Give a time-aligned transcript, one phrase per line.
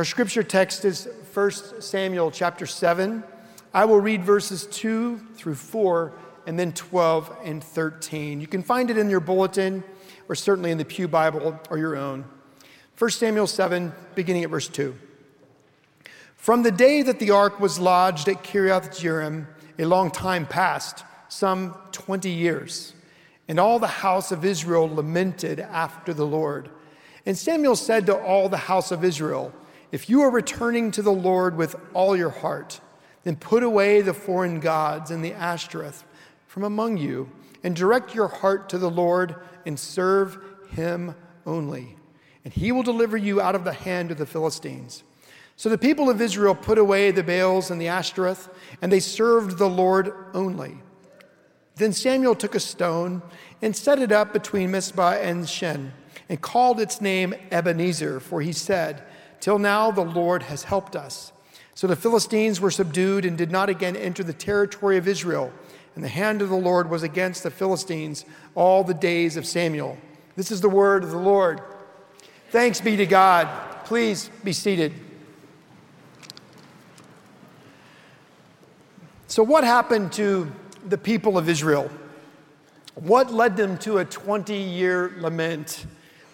[0.00, 1.50] Our scripture text is 1
[1.82, 3.22] Samuel chapter 7.
[3.74, 6.14] I will read verses 2 through 4
[6.46, 8.40] and then 12 and 13.
[8.40, 9.84] You can find it in your bulletin
[10.26, 12.24] or certainly in the Pew Bible or your own.
[12.96, 14.96] 1 Samuel 7, beginning at verse 2.
[16.34, 19.48] From the day that the ark was lodged at Kiriath Jearim,
[19.78, 22.94] a long time passed, some 20 years.
[23.48, 26.70] And all the house of Israel lamented after the Lord.
[27.26, 29.52] And Samuel said to all the house of Israel,
[29.92, 32.80] If you are returning to the Lord with all your heart,
[33.24, 36.04] then put away the foreign gods and the Ashtoreth
[36.46, 37.30] from among you,
[37.62, 40.38] and direct your heart to the Lord and serve
[40.70, 41.14] him
[41.46, 41.96] only.
[42.44, 45.04] And he will deliver you out of the hand of the Philistines.
[45.56, 48.48] So the people of Israel put away the Baals and the Ashtoreth,
[48.80, 50.78] and they served the Lord only.
[51.76, 53.22] Then Samuel took a stone
[53.60, 55.92] and set it up between Mizpah and Shen,
[56.28, 59.02] and called its name Ebenezer, for he said,
[59.40, 61.32] Till now the Lord has helped us.
[61.74, 65.50] So the Philistines were subdued and did not again enter the territory of Israel.
[65.94, 68.24] And the hand of the Lord was against the Philistines
[68.54, 69.96] all the days of Samuel.
[70.36, 71.60] This is the word of the Lord.
[72.50, 73.48] Thanks be to God.
[73.84, 74.92] Please be seated.
[79.26, 80.50] So, what happened to
[80.88, 81.90] the people of Israel?
[82.94, 85.86] What led them to a 20 year lament?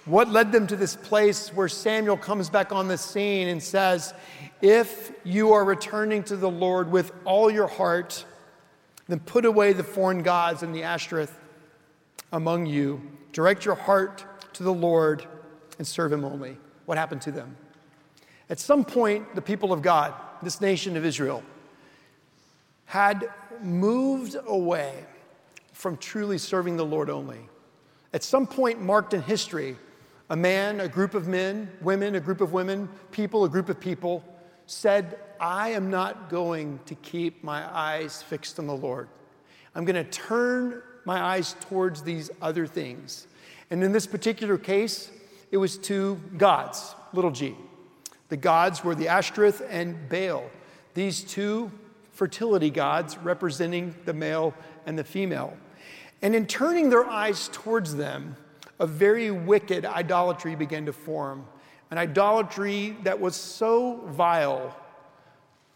[0.07, 4.15] What led them to this place where Samuel comes back on the scene and says,
[4.63, 8.25] If you are returning to the Lord with all your heart,
[9.09, 11.37] then put away the foreign gods and the Ashtoreth
[12.33, 13.03] among you.
[13.33, 15.27] Direct your heart to the Lord
[15.79, 16.57] and serve him only.
[16.85, 17.57] What happened to them?
[18.49, 21.43] At some point, the people of God, this nation of Israel,
[22.85, 23.29] had
[23.61, 25.05] moved away
[25.73, 27.49] from truly serving the Lord only.
[28.13, 29.77] At some point marked in history,
[30.29, 33.79] a man, a group of men, women, a group of women, people, a group of
[33.79, 34.25] people
[34.67, 39.09] said, I am not going to keep my eyes fixed on the Lord.
[39.75, 43.29] I'm going to turn my eyes towards these other things.
[43.71, 45.11] And in this particular case,
[45.51, 47.55] it was two gods, little g.
[48.29, 50.45] The gods were the Ashtoreth and Baal,
[50.95, 51.71] these two
[52.13, 54.55] fertility gods representing the male
[54.87, 55.57] and the female.
[56.23, 58.37] And in turning their eyes towards them,
[58.79, 61.47] a very wicked idolatry began to form.
[61.91, 64.77] An idolatry that was so vile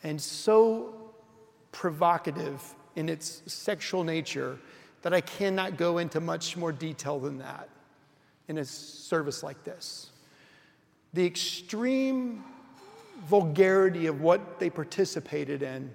[0.03, 0.95] and so
[1.73, 2.63] provocative
[2.97, 4.59] in its sexual nature
[5.03, 7.69] that I cannot go into much more detail than that
[8.49, 10.11] in a service like this.
[11.15, 12.45] The extreme
[13.27, 15.91] vulgarity of what they participated in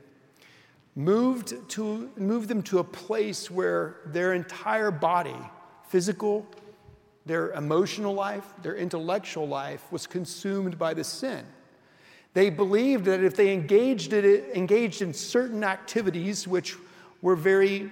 [0.95, 5.35] moved, to, moved them to a place where their entire body,
[5.87, 6.45] physical,
[7.25, 11.45] their emotional life, their intellectual life, was consumed by the sin.
[12.33, 16.75] They believed that if they engaged, it, engaged in certain activities which
[17.21, 17.89] were very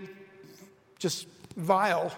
[0.99, 2.16] just vile,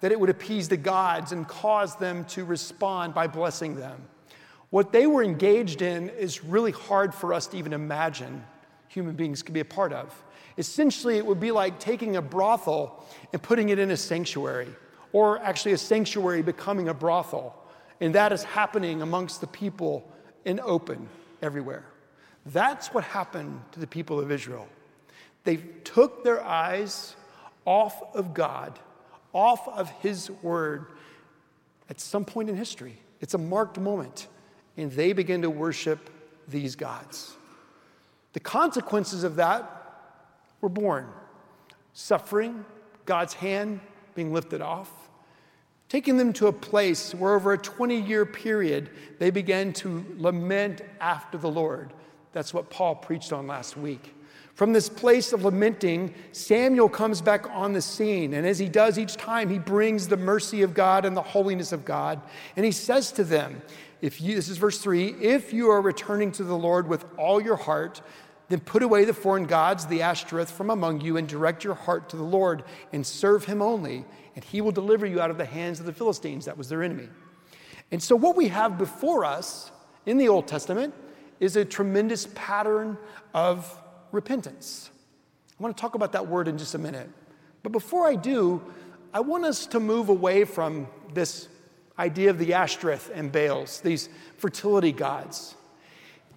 [0.00, 4.00] that it would appease the gods and cause them to respond by blessing them.
[4.70, 8.44] What they were engaged in is really hard for us to even imagine
[8.88, 10.14] human beings could be a part of.
[10.56, 14.68] Essentially, it would be like taking a brothel and putting it in a sanctuary,
[15.14, 17.54] or actually a sanctuary becoming a brothel.
[18.00, 20.04] And that is happening amongst the people
[20.44, 21.08] in open
[21.40, 21.84] everywhere.
[22.46, 24.66] That's what happened to the people of Israel.
[25.44, 27.14] They took their eyes
[27.64, 28.76] off of God,
[29.32, 30.86] off of His Word
[31.88, 32.98] at some point in history.
[33.20, 34.26] It's a marked moment,
[34.76, 36.10] and they begin to worship
[36.48, 37.34] these gods.
[38.32, 39.70] The consequences of that
[40.60, 41.06] were born
[41.92, 42.64] suffering,
[43.06, 43.78] God's hand
[44.16, 44.90] being lifted off,
[45.88, 50.82] taking them to a place where over a 20 year period they began to lament
[51.00, 51.92] after the Lord.
[52.32, 54.14] That's what Paul preached on last week.
[54.54, 58.34] From this place of lamenting, Samuel comes back on the scene.
[58.34, 61.72] And as he does each time, he brings the mercy of God and the holiness
[61.72, 62.20] of God.
[62.56, 63.62] And he says to them,
[64.00, 67.40] if you, this is verse three, if you are returning to the Lord with all
[67.40, 68.00] your heart,
[68.48, 72.08] then put away the foreign gods, the Ashtoreth, from among you, and direct your heart
[72.10, 74.04] to the Lord and serve him only,
[74.34, 76.44] and he will deliver you out of the hands of the Philistines.
[76.46, 77.08] That was their enemy.
[77.90, 79.70] And so, what we have before us
[80.06, 80.94] in the Old Testament
[81.40, 82.98] is a tremendous pattern
[83.32, 83.80] of
[84.12, 84.90] repentance.
[85.58, 87.08] I want to talk about that word in just a minute.
[87.62, 88.62] But before I do,
[89.12, 91.48] I want us to move away from this
[91.98, 95.54] idea of the Ashtoreth and Baals, these fertility gods.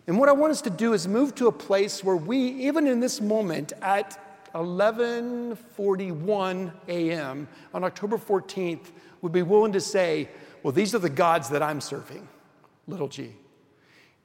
[0.05, 2.87] And what I want us to do is move to a place where we, even
[2.87, 4.26] in this moment at
[4.57, 7.47] 11:41 a.m.
[7.73, 10.29] on October 14th, would be willing to say,
[10.63, 12.27] "Well, these are the gods that I'm serving."
[12.87, 13.35] Little g.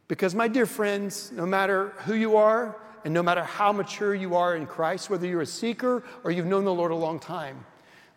[0.09, 4.37] Because, my dear friends, no matter who you are and no matter how mature you
[4.37, 7.65] are in Christ, whether you're a seeker or you've known the Lord a long time,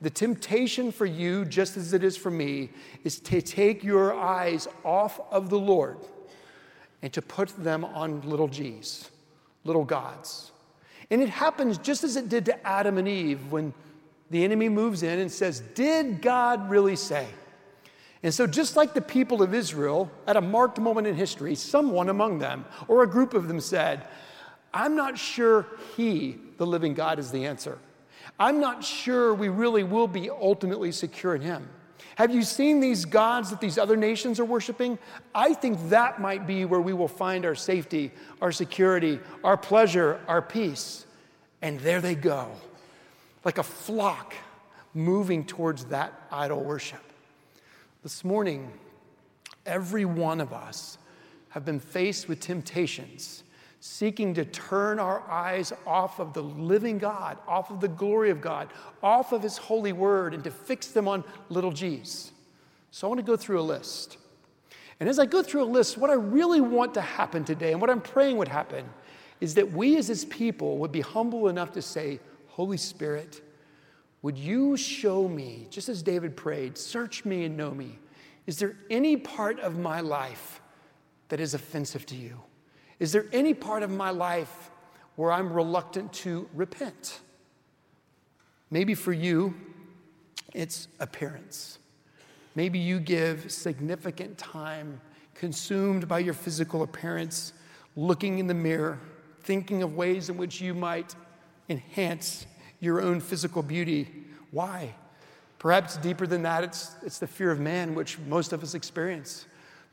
[0.01, 2.69] the temptation for you, just as it is for me,
[3.03, 5.97] is to take your eyes off of the Lord
[7.01, 9.09] and to put them on little g's,
[9.63, 10.51] little gods.
[11.09, 13.73] And it happens just as it did to Adam and Eve when
[14.29, 17.27] the enemy moves in and says, Did God really say?
[18.23, 22.09] And so, just like the people of Israel, at a marked moment in history, someone
[22.09, 24.07] among them or a group of them said,
[24.73, 27.77] I'm not sure He, the living God, is the answer.
[28.39, 31.69] I'm not sure we really will be ultimately secure in Him.
[32.15, 34.97] Have you seen these gods that these other nations are worshiping?
[35.33, 40.21] I think that might be where we will find our safety, our security, our pleasure,
[40.27, 41.05] our peace.
[41.61, 42.51] And there they go,
[43.43, 44.33] like a flock
[44.93, 47.03] moving towards that idol worship.
[48.01, 48.71] This morning,
[49.65, 50.97] every one of us
[51.49, 53.43] have been faced with temptations
[53.85, 58.41] seeking to turn our eyes off of the living God, off of the glory of
[58.41, 58.69] God,
[59.03, 62.31] off of His holy word, and to fix them on little g's.
[62.89, 64.17] So I want to go through a list.
[64.99, 67.79] And as I go through a list, what I really want to happen today and
[67.79, 68.89] what I'm praying would happen
[69.39, 73.41] is that we as His people would be humble enough to say, Holy Spirit,
[74.23, 77.99] would you show me, just as David prayed, search me and know me?
[78.47, 80.59] Is there any part of my life
[81.29, 82.41] that is offensive to you?
[82.99, 84.71] Is there any part of my life
[85.15, 87.19] where I'm reluctant to repent?
[88.71, 89.53] Maybe for you,
[90.53, 91.79] it's appearance.
[92.55, 95.01] Maybe you give significant time
[95.33, 97.51] consumed by your physical appearance,
[97.97, 98.99] looking in the mirror,
[99.43, 101.13] thinking of ways in which you might
[101.67, 102.45] enhance
[102.79, 104.25] your own physical beauty.
[104.51, 104.95] Why?
[105.59, 109.45] Perhaps deeper than that, it's, it's the fear of man, which most of us experience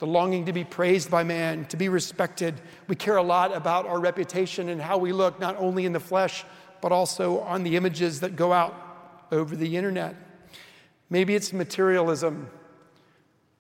[0.02, 2.60] the longing to be praised by man, to be respected.
[2.88, 6.00] We care a lot about our reputation and how we look, not only in the
[6.00, 6.44] flesh,
[6.80, 8.74] but also on the images that go out
[9.30, 10.16] over the internet.
[11.08, 12.50] Maybe it's materialism,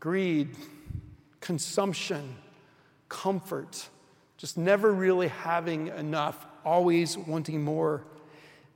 [0.00, 0.56] greed,
[1.38, 2.34] consumption,
[3.08, 3.88] comfort,
[4.36, 8.02] just never really having enough, always wanting more.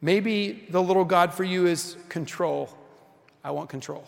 [0.00, 2.70] Maybe the little God for you is control.
[3.42, 4.04] I want control.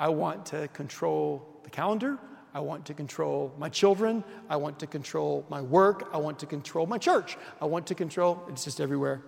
[0.00, 2.18] I want to control the calendar.
[2.56, 4.24] I want to control my children.
[4.48, 6.08] I want to control my work.
[6.14, 7.36] I want to control my church.
[7.60, 9.20] I want to control, it's just everywhere.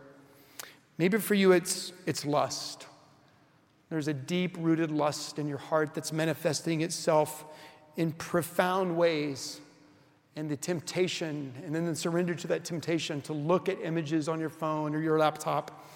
[0.97, 2.87] Maybe for you, it's, it's lust.
[3.91, 7.45] There's a deep rooted lust in your heart that's manifesting itself
[7.99, 9.61] in profound ways.
[10.35, 14.41] And the temptation, and then the surrender to that temptation to look at images on
[14.41, 15.87] your phone or your laptop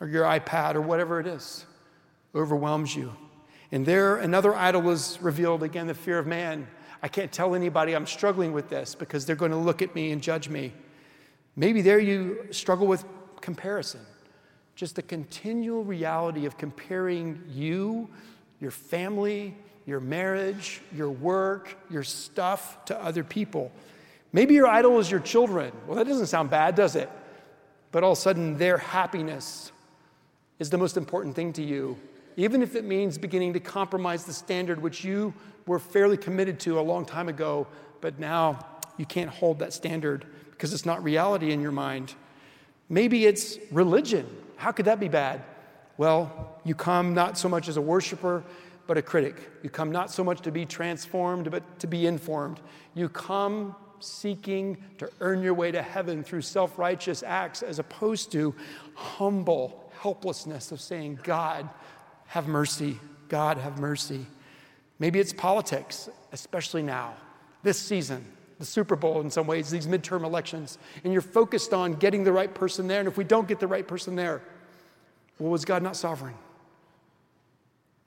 [0.00, 1.66] or your iPad or whatever it is,
[2.34, 3.12] overwhelms you.
[3.70, 6.66] And there, another idol was revealed again the fear of man.
[7.02, 10.10] I can't tell anybody I'm struggling with this because they're going to look at me
[10.10, 10.72] and judge me.
[11.54, 13.04] Maybe there you struggle with
[13.40, 14.00] comparison,
[14.74, 18.08] just the continual reality of comparing you,
[18.60, 19.54] your family,
[19.86, 23.70] your marriage, your work, your stuff to other people.
[24.32, 25.72] Maybe your idol is your children.
[25.86, 27.10] Well, that doesn't sound bad, does it?
[27.90, 29.72] But all of a sudden, their happiness
[30.58, 31.98] is the most important thing to you
[32.38, 35.34] even if it means beginning to compromise the standard which you
[35.66, 37.66] were fairly committed to a long time ago,
[38.00, 38.64] but now
[38.96, 42.14] you can't hold that standard because it's not reality in your mind.
[42.88, 44.24] Maybe it's religion.
[44.54, 45.42] How could that be bad?
[45.96, 48.44] Well, you come not so much as a worshiper,
[48.86, 49.50] but a critic.
[49.64, 52.60] You come not so much to be transformed, but to be informed.
[52.94, 58.30] You come seeking to earn your way to heaven through self righteous acts as opposed
[58.32, 58.54] to
[58.94, 61.68] humble helplessness of saying, God,
[62.28, 62.98] have mercy.
[63.28, 64.26] God, have mercy.
[64.98, 67.14] Maybe it's politics, especially now,
[67.62, 68.24] this season,
[68.58, 72.32] the Super Bowl in some ways, these midterm elections, and you're focused on getting the
[72.32, 73.00] right person there.
[73.00, 74.42] And if we don't get the right person there,
[75.38, 76.34] well, was God not sovereign?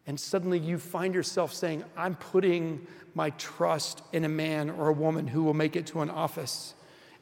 [0.07, 4.93] And suddenly you find yourself saying, I'm putting my trust in a man or a
[4.93, 6.73] woman who will make it to an office.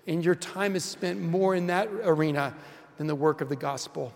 [0.08, 2.56] And your time is spent more in that arena
[2.98, 4.14] than the work of the gospel.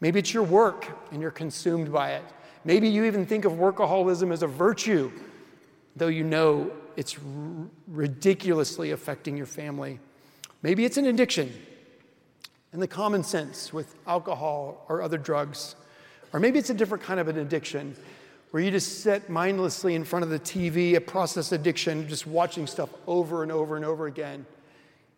[0.00, 2.24] Maybe it's your work and you're consumed by it.
[2.64, 5.10] Maybe you even think of workaholism as a virtue,
[5.94, 7.22] though you know it's r-
[7.86, 9.98] ridiculously affecting your family.
[10.62, 11.52] Maybe it's an addiction
[12.72, 15.76] in the common sense with alcohol or other drugs.
[16.32, 17.96] Or maybe it's a different kind of an addiction
[18.50, 22.66] where you just sit mindlessly in front of the TV, a process addiction, just watching
[22.66, 24.44] stuff over and over and over again.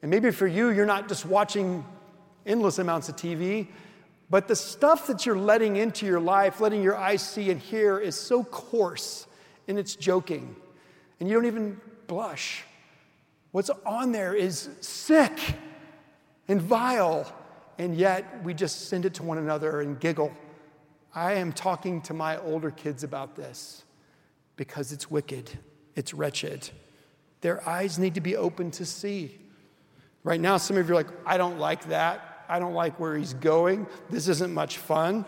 [0.03, 1.85] And maybe for you, you're not just watching
[2.47, 3.69] endless amounts of TV,
[4.31, 7.99] but the stuff that you're letting into your life, letting your eyes see and hear,
[7.99, 9.27] is so coarse
[9.67, 10.57] and it's joking.
[11.21, 12.65] And you don't even blush.
[13.53, 15.39] What's on there is sick
[16.47, 17.31] and vile,
[17.79, 20.33] and yet we just send it to one another and giggle.
[21.15, 23.85] I am talking to my older kids about this
[24.57, 25.51] because it's wicked,
[25.97, 26.69] it's wretched.
[27.41, 29.39] Their eyes need to be open to see.
[30.25, 32.38] Right now, some of you are like, I don't like that.
[32.49, 33.87] I don't like where he's going.
[34.11, 35.25] This isn't much fun.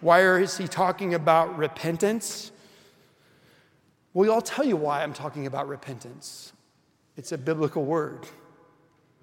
[0.00, 2.50] Why is he talking about repentance?
[4.14, 6.52] Well, I'll tell you why I'm talking about repentance.
[7.16, 8.26] It's a biblical word,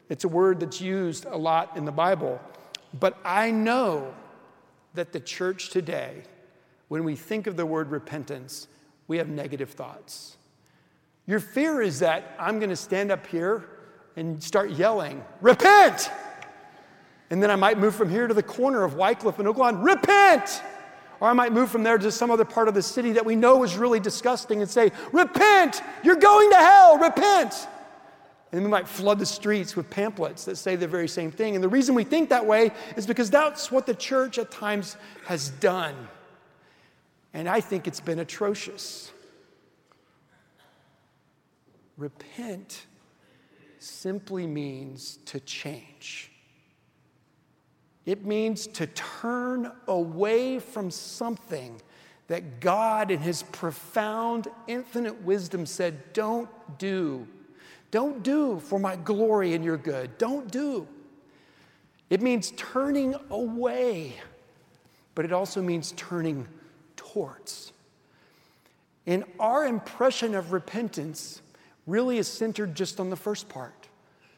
[0.10, 2.40] it's a word that's used a lot in the Bible.
[3.00, 4.14] But I know
[4.96, 6.24] that the church today,
[6.88, 8.68] when we think of the word repentance,
[9.08, 10.38] we have negative thoughts.
[11.28, 13.70] Your fear is that I'm going to stand up here
[14.16, 16.10] and start yelling, Repent!
[17.30, 19.82] And then I might move from here to the corner of Wycliff and Oak Lawn,
[19.82, 20.64] Repent!
[21.20, 23.36] Or I might move from there to some other part of the city that we
[23.36, 25.82] know is really disgusting and say, Repent!
[26.04, 26.98] You're going to hell!
[26.98, 27.68] Repent!
[28.52, 31.54] And we might flood the streets with pamphlets that say the very same thing.
[31.54, 34.98] And the reason we think that way is because that's what the church at times
[35.26, 35.96] has done.
[37.34, 39.12] And I think it's been atrocious.
[41.96, 42.88] Repent
[43.78, 46.29] simply means to change.
[48.10, 51.80] It means to turn away from something
[52.26, 56.50] that God, in His profound, infinite wisdom, said, Don't
[56.80, 57.28] do.
[57.92, 60.18] Don't do for my glory and your good.
[60.18, 60.88] Don't do.
[62.10, 64.16] It means turning away,
[65.14, 66.48] but it also means turning
[66.96, 67.74] towards.
[69.06, 71.44] And our impression of repentance
[71.86, 73.88] really is centered just on the first part.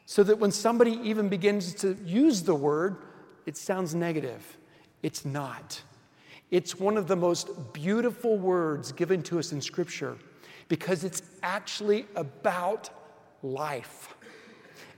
[0.08, 2.98] So that when somebody even begins to use the word,
[3.46, 4.58] it sounds negative.
[5.04, 5.82] It's not.
[6.52, 10.18] It's one of the most beautiful words given to us in Scripture
[10.68, 12.90] because it's actually about
[13.42, 14.16] life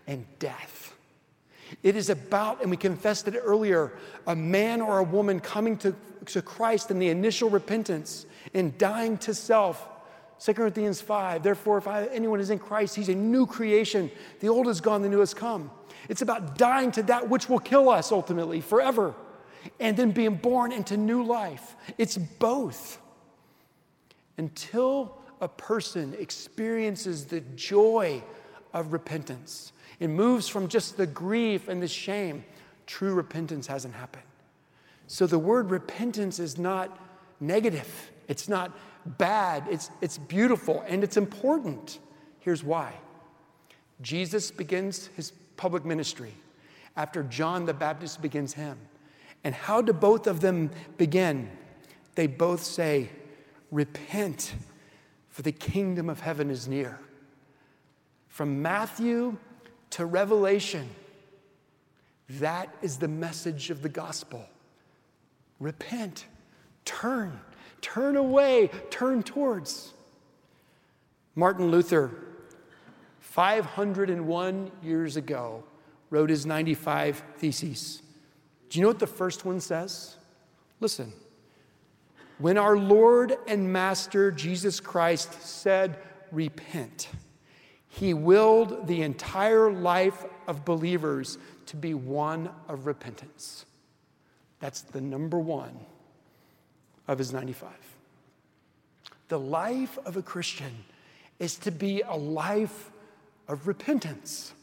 [0.07, 0.95] and death.
[1.81, 3.93] It is about, and we confessed it earlier,
[4.27, 5.95] a man or a woman coming to,
[6.25, 9.89] to Christ in the initial repentance and dying to self
[10.43, 14.11] 2 Corinthians 5, therefore, if I, anyone is in Christ, he's a new creation.
[14.41, 15.71] The old is gone, the new has come.
[16.09, 19.15] It's about dying to that which will kill us ultimately, forever,
[19.79, 21.75] and then being born into new life.
[21.97, 22.99] It's both.
[24.37, 28.23] Until a person experiences the joy
[28.73, 32.43] of repentance and moves from just the grief and the shame,
[32.87, 34.23] true repentance hasn't happened.
[35.07, 36.97] So the word repentance is not
[37.39, 38.71] negative, it's not
[39.05, 41.99] bad, it's, it's beautiful, and it's important.
[42.39, 42.93] Here's why
[44.01, 46.33] Jesus begins his public ministry
[46.95, 48.77] after John the Baptist begins him.
[49.43, 51.49] And how do both of them begin?
[52.15, 53.09] They both say,
[53.71, 54.53] Repent,
[55.29, 56.99] for the kingdom of heaven is near.
[58.27, 59.37] From Matthew
[59.91, 60.89] to Revelation,
[62.29, 64.45] that is the message of the gospel.
[65.59, 66.25] Repent,
[66.85, 67.39] turn,
[67.83, 69.91] Turn away, turn towards.
[71.35, 72.11] Martin Luther,
[73.33, 75.63] 501 years ago,
[76.11, 78.03] wrote his 95 Theses.
[78.69, 80.17] Do you know what the first one says?
[80.79, 81.11] Listen.
[82.37, 85.97] When our Lord and Master Jesus Christ said,
[86.31, 87.07] Repent,
[87.87, 93.65] he willed the entire life of believers to be one of repentance.
[94.59, 95.75] That's the number one
[97.07, 97.71] of his 95.
[99.29, 100.83] The life of a Christian
[101.39, 102.91] is to be a life
[103.47, 104.53] of repentance,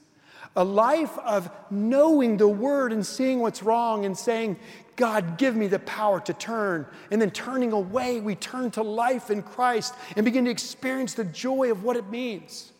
[0.56, 4.56] a life of knowing the word and seeing what's wrong and saying,
[4.96, 6.87] God, give me the power to turn.
[7.10, 11.25] And then turning away, we turn to life in Christ and begin to experience the
[11.25, 12.72] joy of what it means.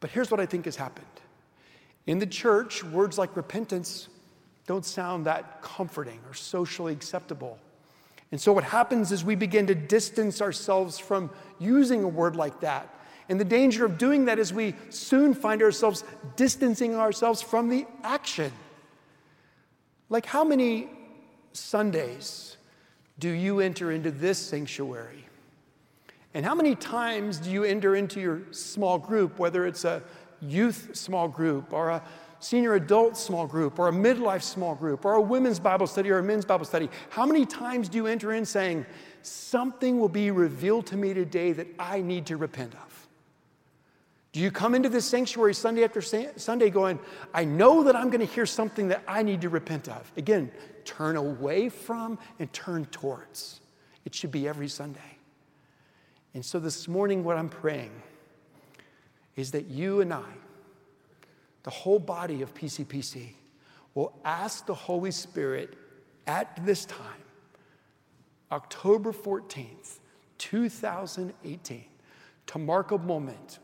[0.00, 1.06] But here's what I think has happened.
[2.06, 4.08] In the church, words like repentance
[4.66, 7.58] don't sound that comforting or socially acceptable.
[8.32, 12.60] And so what happens is we begin to distance ourselves from using a word like
[12.60, 12.88] that.
[13.30, 16.02] And the danger of doing that is we soon find ourselves
[16.34, 18.52] distancing ourselves from the action.
[20.08, 20.88] Like, how many
[21.52, 22.56] Sundays
[23.20, 25.24] do you enter into this sanctuary?
[26.34, 30.02] And how many times do you enter into your small group, whether it's a
[30.40, 32.02] youth small group or a
[32.40, 36.18] senior adult small group or a midlife small group or a women's Bible study or
[36.18, 38.84] a men's Bible study, how many times do you enter in saying,
[39.22, 42.99] Something will be revealed to me today that I need to repent of?
[44.32, 47.00] Do you come into this sanctuary Sunday after Sunday going,
[47.34, 50.10] I know that I'm going to hear something that I need to repent of?
[50.16, 50.52] Again,
[50.84, 53.60] turn away from and turn towards.
[54.04, 55.00] It should be every Sunday.
[56.32, 57.90] And so this morning, what I'm praying
[59.34, 60.30] is that you and I,
[61.64, 63.30] the whole body of PCPC,
[63.94, 65.76] will ask the Holy Spirit
[66.28, 67.24] at this time,
[68.52, 69.98] October 14th,
[70.38, 71.84] 2018,
[72.46, 73.58] to mark a moment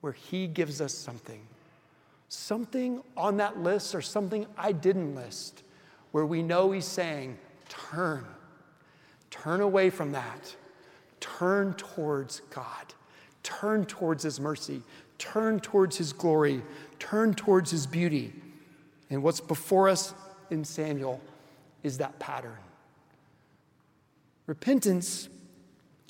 [0.00, 1.40] where He gives us something.
[2.28, 5.62] Something on that list or something I didn't list
[6.12, 7.38] where we know He's saying,
[7.68, 8.24] turn,
[9.30, 10.54] turn away from that,
[11.20, 12.94] turn towards God,
[13.42, 14.82] turn towards His mercy,
[15.18, 16.62] turn towards His glory,
[16.98, 18.32] turn towards His beauty.
[19.10, 20.14] And what's before us
[20.50, 21.20] in Samuel
[21.82, 22.56] is that pattern.
[24.46, 25.28] Repentance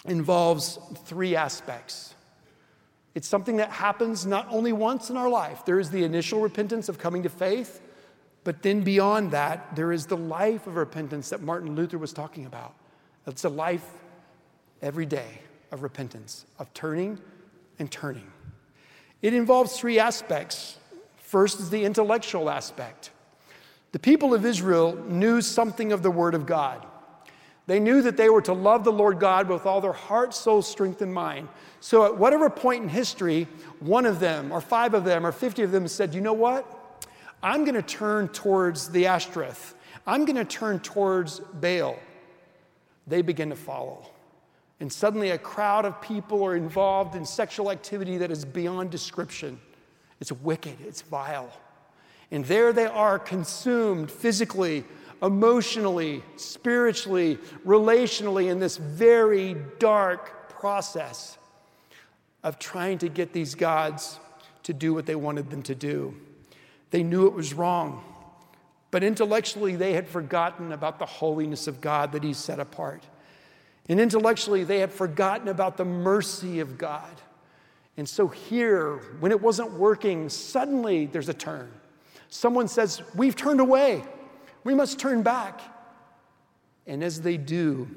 [0.07, 2.15] involves three aspects.
[3.15, 5.65] It's something that happens not only once in our life.
[5.65, 7.81] There is the initial repentance of coming to faith,
[8.45, 12.47] but then beyond that, there is the life of repentance that Martin Luther was talking
[12.47, 12.75] about.
[13.27, 13.87] It's a life
[14.81, 15.41] every day
[15.73, 17.19] of repentance, of turning
[17.79, 18.31] and turning.
[19.23, 20.79] It involves three aspects.
[21.17, 23.11] First is the intellectual aspect.
[23.93, 26.87] The people of Israel knew something of the Word of God.
[27.67, 30.63] They knew that they were to love the Lord God with all their heart, soul,
[30.63, 31.49] strength, and mind.
[31.81, 33.47] So, at whatever point in history,
[33.79, 36.67] one of them, or five of them, or 50 of them said, You know what?
[37.43, 39.75] I'm going to turn towards the Ashtoreth.
[40.07, 41.99] I'm going to turn towards Baal.
[43.07, 44.07] They begin to follow.
[44.81, 49.61] And suddenly, a crowd of people are involved in sexual activity that is beyond description.
[50.21, 51.53] It's wicked, it's vile.
[52.31, 54.85] And there they are, consumed physically,
[55.23, 61.37] emotionally, spiritually, relationally in this very dark process
[62.43, 64.19] of trying to get these gods
[64.63, 66.15] to do what they wanted them to do.
[66.91, 68.03] They knew it was wrong,
[68.91, 73.05] but intellectually they had forgotten about the holiness of God that He set apart.
[73.89, 77.21] And intellectually they had forgotten about the mercy of God.
[77.97, 81.71] And so here, when it wasn't working, suddenly there's a turn.
[82.29, 84.03] Someone says, We've turned away.
[84.65, 85.61] We must turn back.
[86.87, 87.89] And as they do,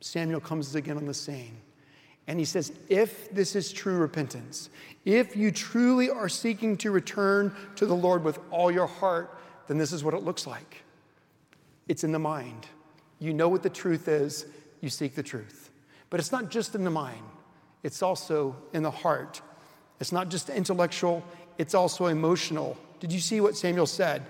[0.00, 1.56] Samuel comes again on the scene.
[2.26, 4.70] And he says, If this is true repentance,
[5.04, 9.78] if you truly are seeking to return to the Lord with all your heart, then
[9.78, 10.82] this is what it looks like.
[11.88, 12.66] It's in the mind.
[13.18, 14.46] You know what the truth is,
[14.80, 15.70] you seek the truth.
[16.10, 17.22] But it's not just in the mind,
[17.82, 19.40] it's also in the heart.
[20.00, 21.24] It's not just intellectual,
[21.58, 22.76] it's also emotional.
[22.98, 24.22] Did you see what Samuel said?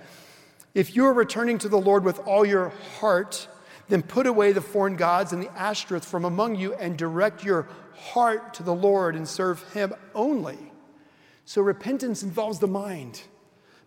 [0.74, 3.46] If you are returning to the Lord with all your heart,
[3.88, 7.68] then put away the foreign gods and the Ashtoreth from among you and direct your
[7.94, 10.58] heart to the Lord and serve Him only.
[11.44, 13.22] So repentance involves the mind,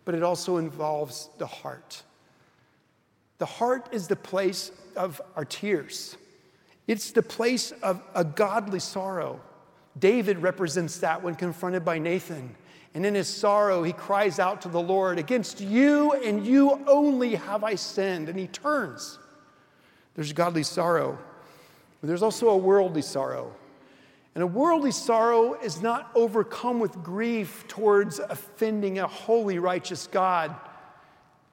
[0.04, 2.02] but it also involves the heart.
[3.38, 6.16] The heart is the place of our tears,
[6.86, 9.40] it's the place of a godly sorrow.
[9.98, 12.54] David represents that when confronted by Nathan.
[12.96, 17.34] And in his sorrow, he cries out to the Lord, Against you and you only
[17.34, 18.30] have I sinned.
[18.30, 19.18] And he turns.
[20.14, 21.18] There's godly sorrow,
[22.00, 23.52] but there's also a worldly sorrow.
[24.34, 30.56] And a worldly sorrow is not overcome with grief towards offending a holy, righteous God,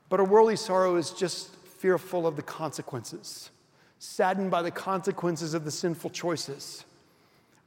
[0.07, 3.51] but a worldly sorrow is just fearful of the consequences,
[3.99, 6.85] saddened by the consequences of the sinful choices.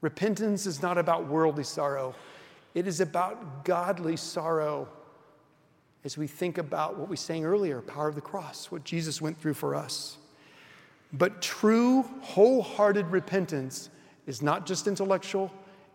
[0.00, 2.14] Repentance is not about worldly sorrow,
[2.76, 4.86] it is about godly sorrow
[6.04, 9.40] as we think about what we sang earlier power of the cross, what Jesus went
[9.40, 10.18] through for us.
[11.10, 13.88] But true, wholehearted repentance
[14.26, 15.50] is not just intellectual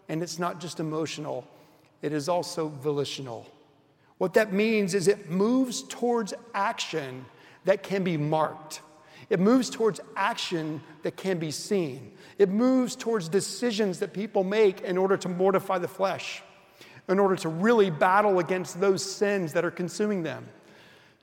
[0.10, 1.46] and it's not just emotional,
[2.02, 3.46] it is also volitional.
[4.18, 7.26] What that means is it moves towards action
[7.66, 8.82] that can be marked.
[9.30, 12.12] It moves towards action that can be seen.
[12.40, 16.42] It moves towards decisions that people make in order to mortify the flesh
[17.12, 20.48] in order to really battle against those sins that are consuming them.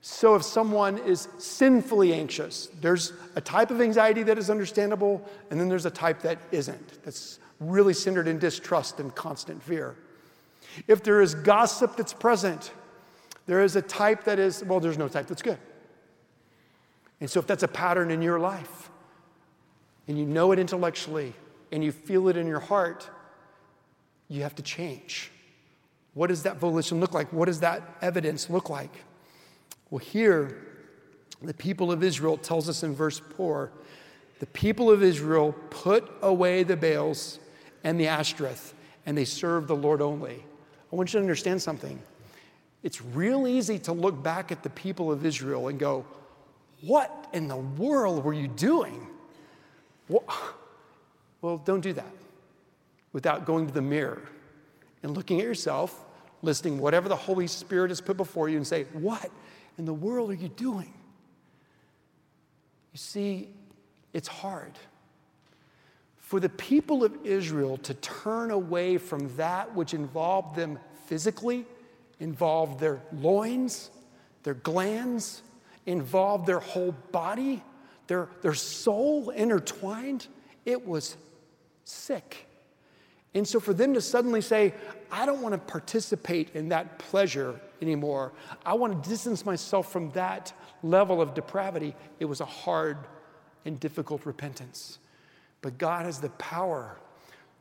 [0.01, 5.59] So, if someone is sinfully anxious, there's a type of anxiety that is understandable, and
[5.59, 9.96] then there's a type that isn't, that's really centered in distrust and constant fear.
[10.87, 12.70] If there is gossip that's present,
[13.46, 15.59] there is a type that is, well, there's no type that's good.
[17.20, 18.90] And so, if that's a pattern in your life,
[20.07, 21.35] and you know it intellectually,
[21.72, 23.11] and you feel it in your heart,
[24.29, 25.33] you have to change.
[26.18, 27.33] What does that volition look like?
[27.33, 28.90] What does that evidence look like?
[29.88, 30.66] Well, here,
[31.40, 33.70] the people of Israel tells us in verse 4
[34.40, 37.38] the people of Israel put away the Baals
[37.85, 38.74] and the Ashtoreth,
[39.07, 40.44] and they served the Lord only.
[40.92, 42.02] I want you to understand something.
[42.83, 46.04] It's real easy to look back at the people of Israel and go,
[46.81, 49.07] What in the world were you doing?
[50.09, 52.12] Well, don't do that
[53.12, 54.22] without going to the mirror
[55.04, 56.04] and looking at yourself,
[56.42, 59.31] listing whatever the Holy Spirit has put before you, and say, What
[59.77, 60.92] in the world are you doing?
[62.92, 63.48] You see,
[64.12, 64.72] it's hard.
[66.16, 71.64] For the people of Israel to turn away from that which involved them physically,
[72.20, 73.90] involved their loins,
[74.42, 75.42] their glands,
[75.87, 77.62] involved their whole body,
[78.09, 80.27] their, their soul intertwined,
[80.64, 81.16] it was
[81.85, 82.47] sick.
[83.34, 84.74] And so for them to suddenly say,
[85.10, 88.32] I don't want to participate in that pleasure anymore,
[88.64, 92.98] I want to distance myself from that level of depravity, it was a hard
[93.64, 94.98] and difficult repentance.
[95.60, 96.96] But God has the power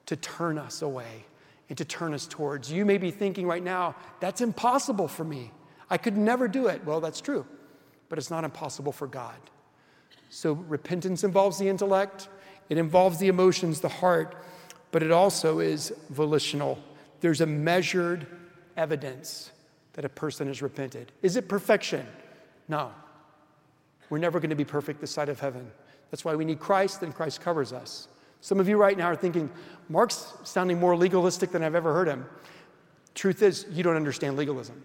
[0.05, 1.25] to turn us away
[1.69, 2.71] and to turn us towards.
[2.71, 5.51] You may be thinking right now, that's impossible for me.
[5.89, 6.83] I could never do it.
[6.85, 7.45] Well, that's true,
[8.09, 9.35] but it's not impossible for God.
[10.29, 12.29] So repentance involves the intellect,
[12.69, 14.35] it involves the emotions, the heart,
[14.97, 16.79] but it also is volitional.
[17.21, 18.25] There's a measured
[18.75, 19.51] evidence
[19.93, 21.11] that a person has repented.
[21.21, 22.03] Is it perfection?
[22.67, 22.91] No.
[24.09, 25.69] We're never going to be perfect this side of heaven.
[26.09, 28.07] That's why we need Christ, and Christ covers us.
[28.41, 29.51] Some of you right now are thinking,
[29.87, 32.25] Mark's sounding more legalistic than I've ever heard him.
[33.13, 34.83] Truth is, you don't understand legalism.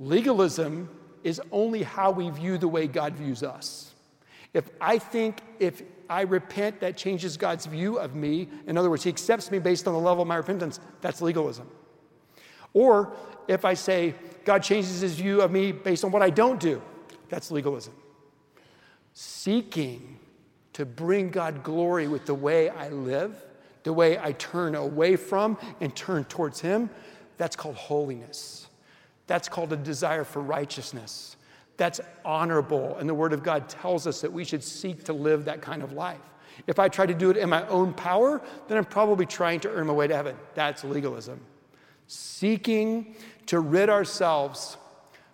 [0.00, 0.88] Legalism
[1.22, 3.92] is only how we view the way God views us.
[4.54, 8.48] If I think if I repent, that changes God's view of me.
[8.66, 10.80] In other words, He accepts me based on the level of my repentance.
[11.00, 11.68] That's legalism.
[12.72, 13.14] Or
[13.48, 14.14] if I say
[14.44, 16.82] God changes His view of me based on what I don't do,
[17.28, 17.94] that's legalism.
[19.12, 20.18] Seeking
[20.72, 23.34] to bring God glory with the way I live,
[23.84, 26.90] the way I turn away from and turn towards Him,
[27.36, 28.66] that's called holiness.
[29.26, 31.36] That's called a desire for righteousness.
[31.76, 32.96] That's honorable.
[32.96, 35.82] And the Word of God tells us that we should seek to live that kind
[35.82, 36.20] of life.
[36.66, 39.70] If I try to do it in my own power, then I'm probably trying to
[39.70, 40.36] earn my way to heaven.
[40.54, 41.40] That's legalism.
[42.06, 44.76] Seeking to rid ourselves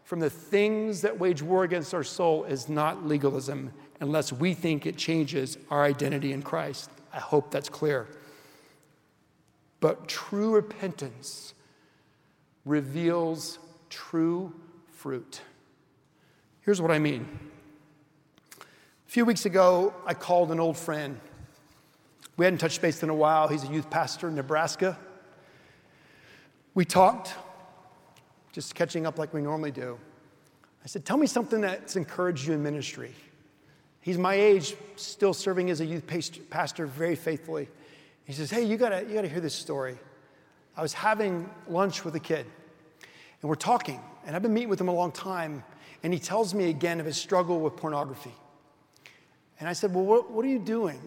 [0.04, 4.86] from the things that wage war against our soul is not legalism unless we think
[4.86, 6.90] it changes our identity in Christ.
[7.12, 8.08] I hope that's clear.
[9.80, 11.54] But true repentance
[12.64, 14.54] reveals true
[14.90, 15.42] fruit.
[16.62, 17.26] Here's what I mean.
[18.60, 21.18] A few weeks ago, I called an old friend.
[22.36, 23.48] We hadn't touched base in a while.
[23.48, 24.98] He's a youth pastor in Nebraska.
[26.74, 27.34] We talked,
[28.52, 29.98] just catching up like we normally do.
[30.84, 33.14] I said, Tell me something that's encouraged you in ministry.
[34.02, 36.04] He's my age, still serving as a youth
[36.50, 37.68] pastor very faithfully.
[38.24, 39.98] He says, Hey, you gotta, you gotta hear this story.
[40.76, 42.46] I was having lunch with a kid,
[43.42, 45.64] and we're talking, and I've been meeting with him a long time,
[46.02, 48.34] and he tells me again of his struggle with pornography.
[49.58, 51.00] And I said, Well, what, what are you doing?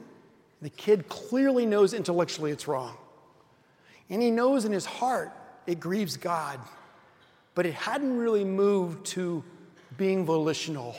[0.62, 2.96] The kid clearly knows intellectually it's wrong.
[4.10, 5.32] And he knows in his heart
[5.66, 6.60] it grieves God,
[7.56, 9.44] but it hadn't really moved to
[9.98, 10.96] being volitional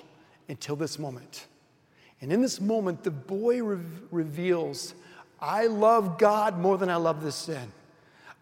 [0.49, 1.47] until this moment.
[2.21, 4.95] And in this moment, the boy re- reveals,
[5.41, 7.73] I love God more than I love this sin.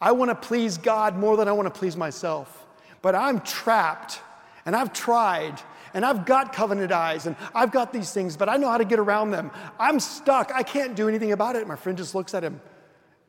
[0.01, 2.67] I want to please God more than I want to please myself.
[3.03, 4.21] But I'm trapped,
[4.65, 5.61] and I've tried,
[5.95, 8.85] and I've got covenant eyes, and I've got these things, but I know how to
[8.85, 9.51] get around them.
[9.79, 10.53] I'm stuck.
[10.55, 11.67] I can't do anything about it.
[11.67, 12.61] My friend just looks at him,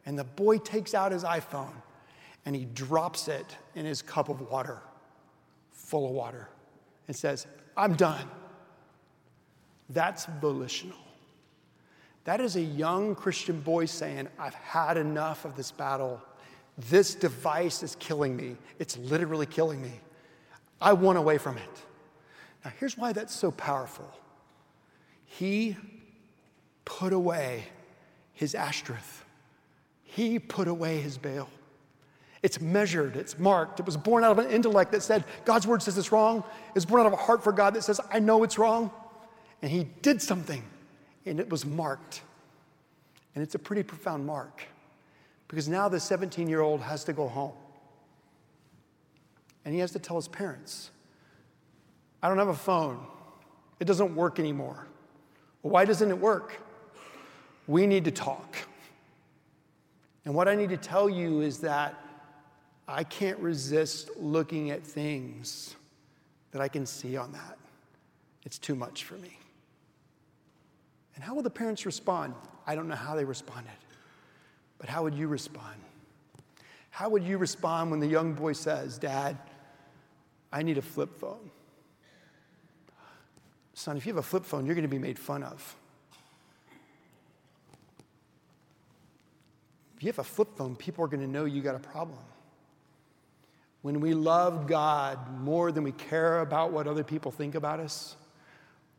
[0.06, 1.74] and the boy takes out his iPhone
[2.46, 4.82] and he drops it in his cup of water,
[5.72, 6.50] full of water,
[7.08, 8.30] and says, I'm done.
[9.90, 10.98] That's volitional.
[12.26, 16.22] That is a young Christian boy saying, I've had enough of this battle.
[16.90, 18.56] This device is killing me.
[18.80, 20.00] It's literally killing me.
[20.84, 21.84] I want away from it.
[22.64, 24.10] Now, here's why that's so powerful.
[25.26, 25.76] He
[26.86, 27.64] put away
[28.34, 29.26] his Ashtoreth,
[30.04, 31.50] he put away his Baal.
[32.44, 33.80] It's measured, it's marked.
[33.80, 36.44] It was born out of an intellect that said, God's word says it's wrong.
[36.76, 38.92] It's born out of a heart for God that says, I know it's wrong
[39.64, 40.62] and he did something,
[41.26, 42.22] and it was marked.
[43.34, 44.62] And it's a pretty profound mark
[45.48, 47.54] because now the 17 year old has to go home.
[49.66, 50.92] And he has to tell his parents,
[52.22, 53.06] I don't have a phone.
[53.80, 54.88] It doesn't work anymore.
[55.62, 56.60] Well, why doesn't it work?
[57.68, 58.58] We need to talk.
[60.26, 61.96] And what I need to tell you is that
[62.88, 65.76] I can't resist looking at things
[66.52, 67.58] that I can see on that.
[68.46, 69.38] It's too much for me.
[71.16, 72.34] And how will the parents respond?
[72.68, 73.72] I don't know how they responded.
[74.78, 75.76] But how would you respond?
[76.90, 79.38] How would you respond when the young boy says, Dad,
[80.54, 81.50] I need a flip phone?
[83.74, 85.76] Son, if you have a flip phone, you're going to be made fun of.
[89.98, 92.20] If you have a flip phone, people are going to know you got a problem.
[93.82, 98.16] When we love God more than we care about what other people think about us,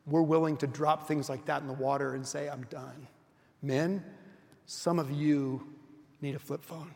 [0.05, 3.07] we're willing to drop things like that in the water and say, I'm done.
[3.61, 4.03] Men,
[4.65, 5.65] some of you
[6.21, 6.93] need a flip phone.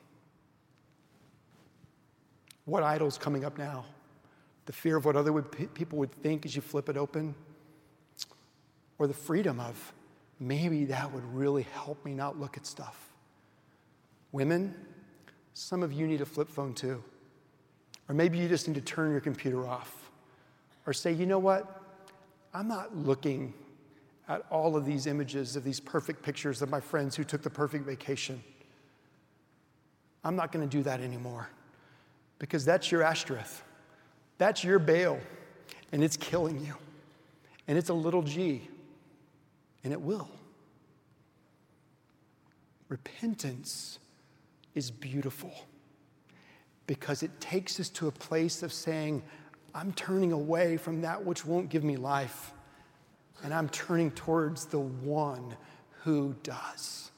[2.65, 3.85] What idol's coming up now?
[4.69, 7.33] The fear of what other would, people would think as you flip it open?
[8.99, 9.93] Or the freedom of
[10.39, 13.09] maybe that would really help me not look at stuff?
[14.31, 14.75] Women,
[15.55, 17.03] some of you need a flip phone too.
[18.07, 20.11] Or maybe you just need to turn your computer off.
[20.85, 21.81] Or say, you know what?
[22.53, 23.55] I'm not looking
[24.27, 27.49] at all of these images of these perfect pictures of my friends who took the
[27.49, 28.43] perfect vacation.
[30.23, 31.49] I'm not going to do that anymore
[32.37, 33.63] because that's your Ashtoreth.
[34.39, 35.19] That's your Baal,
[35.91, 36.73] and it's killing you.
[37.67, 38.67] And it's a little g,
[39.83, 40.27] and it will.
[42.87, 43.99] Repentance
[44.73, 45.53] is beautiful
[46.87, 49.21] because it takes us to a place of saying,
[49.75, 52.51] I'm turning away from that which won't give me life,
[53.43, 55.55] and I'm turning towards the one
[56.03, 57.11] who does.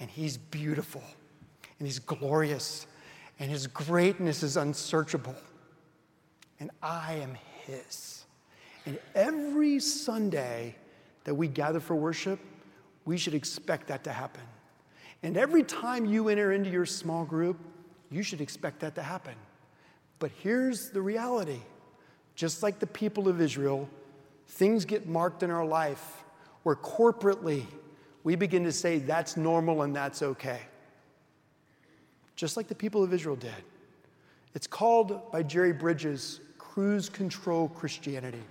[0.00, 1.02] And he's beautiful,
[1.78, 2.86] and he's glorious,
[3.38, 5.36] and his greatness is unsearchable.
[6.60, 8.24] And I am his.
[8.86, 10.74] And every Sunday
[11.24, 12.40] that we gather for worship,
[13.04, 14.42] we should expect that to happen.
[15.22, 17.58] And every time you enter into your small group,
[18.10, 19.34] you should expect that to happen.
[20.18, 21.60] But here's the reality
[22.34, 23.88] just like the people of Israel,
[24.46, 26.22] things get marked in our life
[26.62, 27.66] where corporately
[28.22, 30.60] we begin to say that's normal and that's okay.
[32.36, 33.50] Just like the people of Israel did.
[34.54, 36.40] It's called by Jerry Bridges
[36.78, 38.44] cruise control Christianity.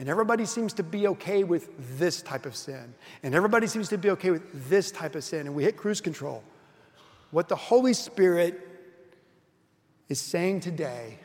[0.00, 2.92] And everybody seems to be okay with this type of sin.
[3.22, 5.46] And everybody seems to be okay with this type of sin.
[5.46, 6.42] And we hit cruise control.
[7.30, 8.58] What the Holy Spirit
[10.08, 11.20] is saying today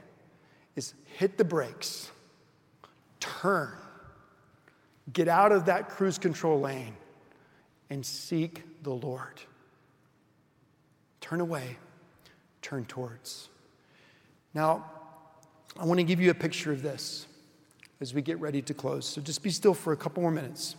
[0.75, 2.11] is hit the brakes,
[3.19, 3.71] turn,
[5.11, 6.93] get out of that cruise control lane,
[7.89, 9.41] and seek the Lord.
[11.21, 11.77] Turn away,
[12.61, 13.49] turn towards.
[14.53, 14.85] Now,
[15.79, 17.25] I want to give you a picture of this
[17.99, 19.07] as we get ready to close.
[19.07, 20.75] So just be still for a couple more minutes.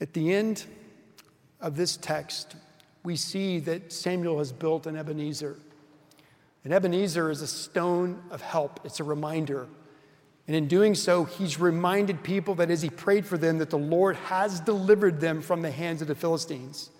[0.00, 0.64] At the end
[1.60, 2.56] of this text,
[3.02, 5.56] we see that Samuel has built an Ebenezer.
[6.64, 9.66] And Ebenezer is a stone of help, it's a reminder.
[10.46, 13.78] And in doing so, he's reminded people that as he prayed for them, that the
[13.78, 16.90] Lord has delivered them from the hands of the Philistines.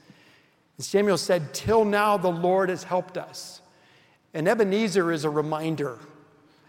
[0.79, 3.61] And Samuel said, Till now the Lord has helped us.
[4.35, 5.99] And Ebenezer is a reminder.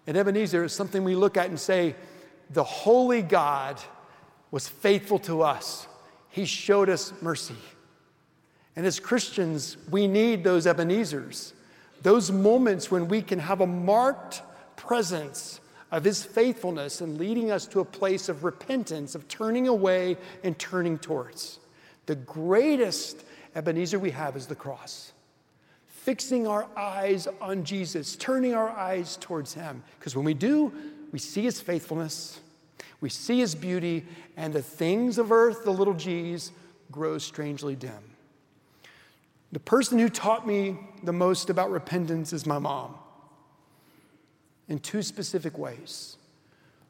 [0.08, 1.95] And Ebenezer is something we look at and say,
[2.51, 3.82] the holy God
[4.51, 5.88] was faithful to us.
[6.30, 7.56] He showed us mercy.
[8.75, 11.54] And as Christians, we need those Ebenezers,
[12.01, 14.43] those moments when we can have a marked
[14.75, 15.60] presence
[15.91, 20.60] of His faithfulness and leading us to a place of repentance, of turning away and
[20.60, 21.60] turning towards.
[22.06, 23.23] The greatest
[23.56, 25.13] Ebenezer we have is the cross.
[26.06, 29.82] Fixing our eyes on Jesus, turning our eyes towards Him.
[29.98, 30.72] Because when we do,
[31.12, 32.41] we see His faithfulness,
[33.02, 34.06] we see His beauty,
[34.38, 36.52] and the things of earth, the little g's,
[36.91, 38.04] grow strangely dim.
[39.52, 42.94] The person who taught me the most about repentance is my mom
[44.70, 46.18] in two specific ways.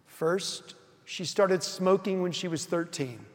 [0.07, 0.75] First,
[1.05, 3.25] she started smoking when she was 13.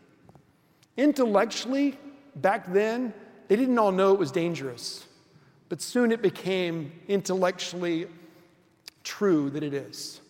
[0.98, 1.98] Intellectually,
[2.36, 3.14] back then,
[3.48, 5.06] they didn't all know it was dangerous,
[5.70, 8.08] but soon it became intellectually
[9.04, 10.20] true that it is.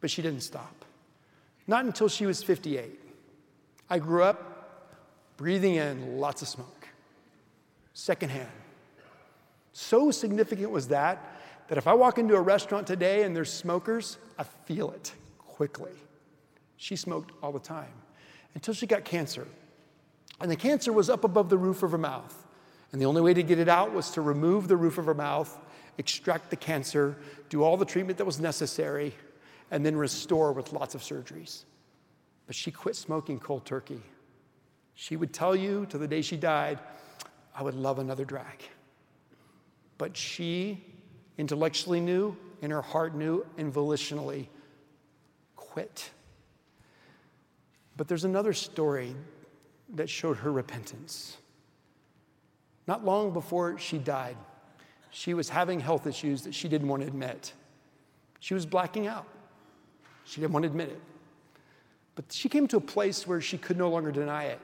[0.00, 0.84] But she didn't stop.
[1.66, 3.00] Not until she was 58.
[3.88, 4.98] I grew up
[5.38, 6.88] breathing in lots of smoke
[7.94, 8.50] secondhand.
[9.72, 11.30] So significant was that
[11.68, 15.92] that if I walk into a restaurant today and there's smokers, I feel it quickly.
[16.76, 17.92] She smoked all the time
[18.54, 19.48] until she got cancer.
[20.42, 22.43] And the cancer was up above the roof of her mouth.
[22.94, 25.14] And the only way to get it out was to remove the roof of her
[25.14, 25.58] mouth,
[25.98, 27.16] extract the cancer,
[27.48, 29.16] do all the treatment that was necessary,
[29.72, 31.64] and then restore with lots of surgeries.
[32.46, 34.00] But she quit smoking cold turkey.
[34.94, 36.78] She would tell you to the day she died,
[37.52, 38.62] I would love another drag.
[39.98, 40.84] But she
[41.36, 44.46] intellectually knew, in her heart knew, and volitionally
[45.56, 46.12] quit.
[47.96, 49.16] But there's another story
[49.94, 51.38] that showed her repentance.
[52.86, 54.36] Not long before she died,
[55.10, 57.52] she was having health issues that she didn't want to admit.
[58.40, 59.26] She was blacking out.
[60.24, 61.00] She didn't want to admit it.
[62.14, 64.60] But she came to a place where she could no longer deny it.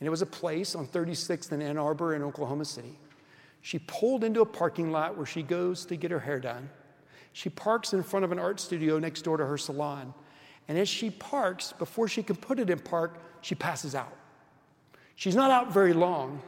[0.00, 2.98] and it was a place on 36th in Ann Arbor in Oklahoma City.
[3.60, 6.68] She pulled into a parking lot where she goes to get her hair done.
[7.32, 10.12] She parks in front of an art studio next door to her salon.
[10.68, 14.16] And as she parks, before she can put it in park, she passes out.
[15.14, 16.42] She's not out very long,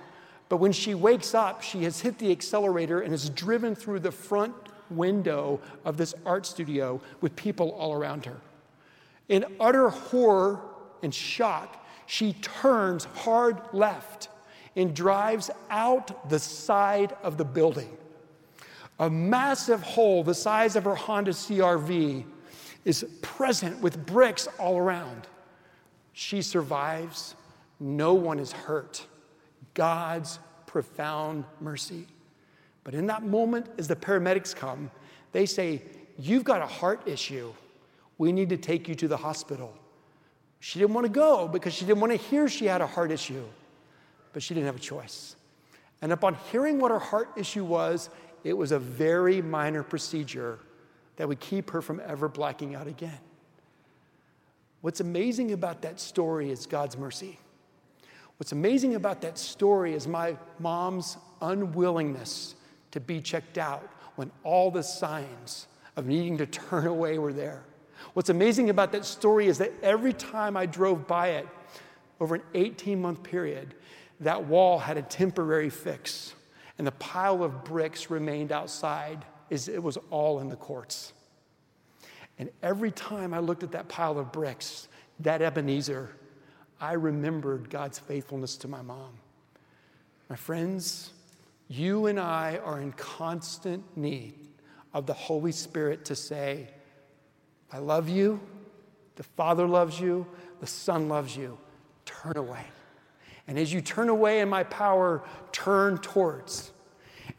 [0.49, 4.13] but when she wakes up, she has hit the accelerator and is driven through the
[4.13, 4.55] front
[4.91, 8.37] window of this art studio with people all around her.
[9.29, 10.61] In utter horror
[11.03, 14.29] and shock, she turns hard left
[14.77, 17.97] and drives out the side of the building.
[18.99, 22.25] A massive hole the size of her Honda CRV
[22.85, 25.27] is present with bricks all around.
[26.13, 27.35] She survives.
[27.81, 29.07] No one is hurt.
[29.75, 32.07] God's profound mercy.
[32.85, 34.91] But in that moment, as the paramedics come,
[35.33, 35.83] they say,
[36.19, 37.53] You've got a heart issue.
[38.19, 39.75] We need to take you to the hospital.
[40.61, 43.11] She didn't want to go because she didn't want to hear she had a heart
[43.11, 43.45] issue,
[44.33, 45.37] but she didn't have a choice.
[46.01, 48.11] And upon hearing what her heart issue was,
[48.45, 50.59] it was a very minor procedure
[51.17, 53.19] that would keep her from ever blacking out again.
[54.81, 57.39] What's amazing about that story is God's mercy.
[58.39, 62.55] What's amazing about that story is my mom's unwillingness
[62.91, 65.67] to be checked out when all the signs
[65.97, 67.63] of needing to turn away were there.
[68.15, 71.49] What's amazing about that story is that every time I drove by it
[72.21, 73.75] over an 18 month period,
[74.21, 76.35] that wall had a temporary fix,
[76.79, 81.13] and the pile of bricks remained outside it was all in the courts.
[82.39, 84.89] And every time I looked at that pile of bricks,
[85.21, 86.11] that Ebenezer,
[86.85, 89.13] I remembered God's faithfulness to my mom.
[90.29, 91.13] My friends,
[91.67, 94.35] you and I are in constant need
[94.93, 96.69] of the Holy Spirit to say,
[97.73, 98.39] I love you.
[99.17, 100.27] The Father loves you.
[100.61, 101.57] The Son loves you.
[102.05, 102.67] Turn away.
[103.49, 106.71] And as you turn away in my power, turn towards.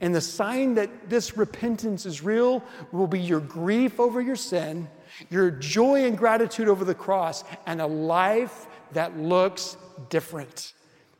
[0.01, 4.89] And the sign that this repentance is real will be your grief over your sin,
[5.29, 9.75] your joy and gratitude over the cross, and a life that looks
[10.10, 10.73] different.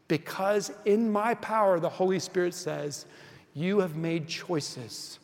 [0.07, 3.05] Because in my power, the Holy Spirit says,
[3.53, 5.19] you have made choices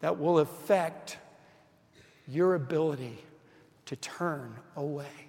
[0.00, 1.18] that will affect
[2.26, 3.18] your ability
[3.84, 5.28] to turn away.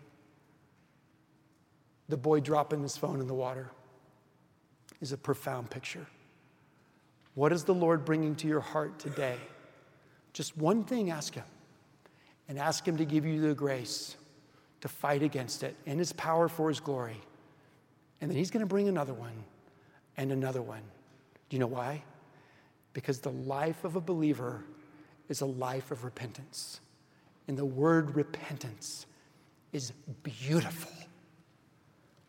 [2.07, 3.69] The boy dropping his phone in the water
[5.01, 6.07] is a profound picture.
[7.33, 9.35] What is the Lord bringing to your heart today?
[10.31, 11.43] Just one thing, ask Him.
[12.47, 14.15] And ask Him to give you the grace
[14.81, 17.19] to fight against it in His power for His glory.
[18.21, 19.43] And then He's going to bring another one
[20.17, 20.81] and another one.
[21.49, 22.03] Do you know why?
[22.93, 24.63] Because the life of a believer
[25.29, 26.79] is a life of repentance.
[27.47, 29.05] And the word repentance
[29.73, 29.91] is
[30.23, 30.91] beautiful.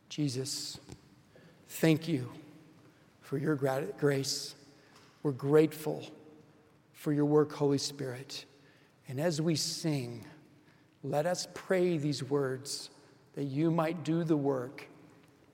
[0.09, 0.79] Jesus,
[1.69, 2.31] thank you
[3.21, 4.55] for your grace.
[5.23, 6.05] We're grateful
[6.93, 8.45] for your work, Holy Spirit.
[9.09, 10.25] And as we sing,
[11.11, 12.91] let us pray these words
[13.35, 14.89] that you might do the work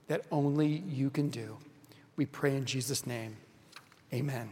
[0.06, 1.58] that only you can do.
[2.16, 3.36] We pray in Jesus' name.
[4.12, 4.50] Amen.